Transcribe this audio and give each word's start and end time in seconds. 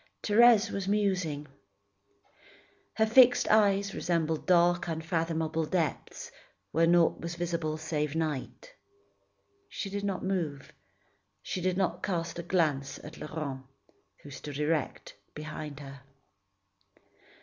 Thérèse 0.23 0.71
was 0.71 0.87
musing. 0.87 1.45
Her 2.95 3.05
fixed 3.05 3.47
eyes 3.49 3.93
resembled 3.93 4.47
dark, 4.47 4.87
unfathomable 4.87 5.65
depths, 5.67 6.31
where 6.71 6.87
naught 6.87 7.21
was 7.21 7.35
visible 7.35 7.77
save 7.77 8.15
night. 8.15 8.73
She 9.69 9.91
did 9.91 10.03
not 10.03 10.23
move, 10.23 10.73
she 11.43 11.61
did 11.61 11.77
not 11.77 12.01
cast 12.01 12.39
a 12.39 12.41
glance 12.41 12.97
at 13.03 13.19
Laurent, 13.19 13.63
who 14.23 14.31
stood 14.31 14.57
erect 14.57 15.13
behind 15.35 15.79
her. 15.81 16.01